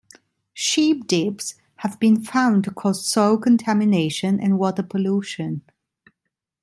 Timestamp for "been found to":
1.99-2.71